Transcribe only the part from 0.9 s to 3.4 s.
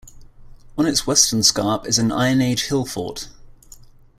western scarp is an Iron Age hill fort.